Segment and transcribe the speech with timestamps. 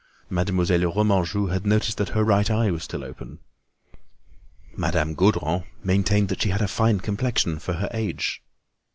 [0.31, 3.37] Mademoiselle Remanjou had noticed that her right eye was still open.
[4.75, 8.41] Madame Gaudron maintained that she had a fine complexion for her age.